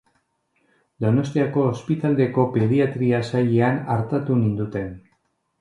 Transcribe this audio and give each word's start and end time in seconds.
Donostiako 1.05 1.67
ospitaldeko 1.73 2.45
pediatria 2.57 3.23
sailean 3.33 3.81
artatu 3.97 4.43
ninduten. 4.45 4.91